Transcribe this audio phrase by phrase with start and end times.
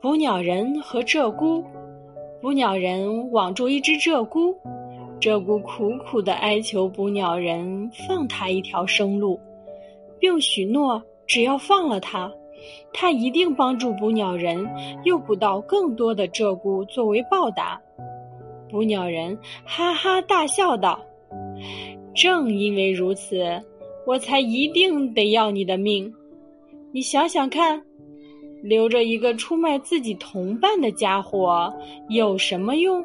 [0.00, 1.64] 捕鸟人和鹧鸪。
[2.40, 4.54] 捕鸟人网住一只鹧鸪，
[5.20, 9.40] 鹧鸪苦苦地哀求捕鸟人放他一条生路，
[10.18, 12.30] 并许诺只要放了他，
[12.92, 14.68] 他一定帮助捕鸟人
[15.04, 17.80] 诱捕到更多的鹧鸪作为报答。
[18.68, 21.00] 捕鸟人哈哈大笑道
[22.14, 23.60] ：“正因为如此，
[24.06, 26.12] 我才一定得要你的命。
[26.92, 27.82] 你想想看。”
[28.66, 31.72] 留着一个出卖自己同伴的家伙
[32.08, 33.04] 有什么用？